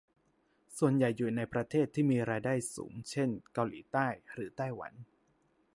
[0.77, 4.93] ส่วนใหญ่อยู่ในประเทศที่มีรายได้สูงเช่น เกาหลีใต้ หรือ ไต้หวัน